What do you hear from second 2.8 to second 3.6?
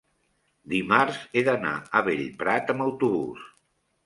autobús.